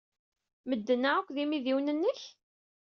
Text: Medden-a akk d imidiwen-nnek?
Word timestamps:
Medden-a 0.69 1.11
akk 1.15 1.27
d 1.35 1.37
imidiwen-nnek? 1.43 2.21